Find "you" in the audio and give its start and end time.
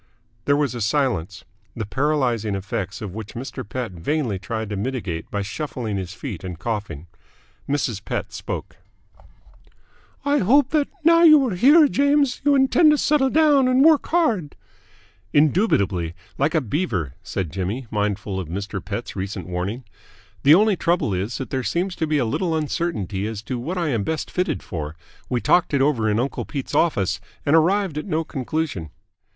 11.27-11.47, 12.43-12.55